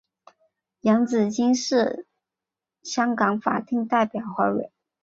[0.79, 2.07] 洋紫荆是
[2.81, 4.71] 香港法定代表花卉。